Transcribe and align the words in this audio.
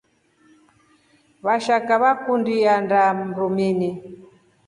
Vashaka 1.45 1.91
vakundi 2.03 2.53
indaa 2.75 3.11
mrumini. 3.25 3.89